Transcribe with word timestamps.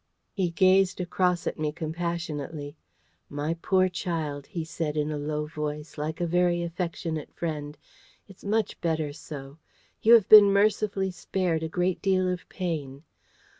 He 0.33 0.49
gazed 0.49 0.99
across 0.99 1.45
at 1.45 1.59
me 1.59 1.71
compassionately. 1.71 2.75
"My 3.29 3.53
poor 3.61 3.87
child," 3.87 4.47
he 4.47 4.65
said 4.65 4.97
in 4.97 5.11
a 5.11 5.17
low 5.19 5.45
voice, 5.45 5.95
like 5.95 6.19
a 6.19 6.25
very 6.25 6.63
affectionate 6.63 7.31
friend, 7.31 7.77
"it's 8.27 8.43
much 8.43 8.81
better 8.81 9.13
so. 9.13 9.59
You 10.01 10.15
have 10.15 10.27
been 10.27 10.45
mercifully 10.51 11.11
spared 11.11 11.61
a 11.61 11.69
great 11.69 12.01
deal 12.01 12.27
of 12.27 12.49
pain. 12.49 13.03